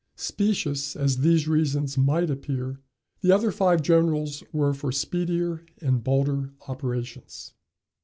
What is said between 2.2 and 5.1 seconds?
appear, the other five generals were for